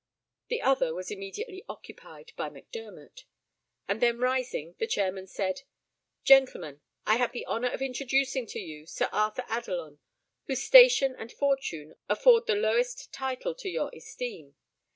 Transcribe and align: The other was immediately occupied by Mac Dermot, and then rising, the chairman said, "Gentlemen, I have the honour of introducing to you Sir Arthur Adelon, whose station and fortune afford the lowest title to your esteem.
The 0.47 0.63
other 0.63 0.95
was 0.95 1.11
immediately 1.11 1.63
occupied 1.69 2.31
by 2.35 2.49
Mac 2.49 2.71
Dermot, 2.71 3.25
and 3.87 4.01
then 4.01 4.17
rising, 4.17 4.73
the 4.79 4.87
chairman 4.87 5.27
said, 5.27 5.61
"Gentlemen, 6.23 6.81
I 7.05 7.17
have 7.17 7.33
the 7.33 7.45
honour 7.45 7.69
of 7.69 7.83
introducing 7.83 8.47
to 8.47 8.59
you 8.59 8.87
Sir 8.87 9.09
Arthur 9.11 9.45
Adelon, 9.47 9.99
whose 10.47 10.63
station 10.63 11.15
and 11.15 11.31
fortune 11.31 11.93
afford 12.09 12.47
the 12.47 12.55
lowest 12.55 13.13
title 13.13 13.53
to 13.53 13.69
your 13.69 13.91
esteem. 13.93 14.55